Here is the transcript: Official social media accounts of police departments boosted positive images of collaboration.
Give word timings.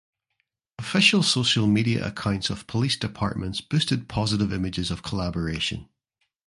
Official 0.79 1.21
social 1.21 1.67
media 1.67 2.03
accounts 2.07 2.49
of 2.49 2.65
police 2.65 2.97
departments 2.97 3.61
boosted 3.61 4.09
positive 4.09 4.51
images 4.51 4.89
of 4.89 5.03
collaboration. 5.03 5.89